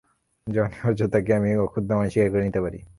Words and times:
যা 0.47 0.61
অনিবার্য 0.65 1.01
তাকে 1.13 1.31
আমি 1.39 1.49
অক্ষুব্ধমনে 1.65 2.09
স্বীকার 2.13 2.29
করে 2.31 2.43
নিতে 2.47 2.61
পারি। 2.65 2.79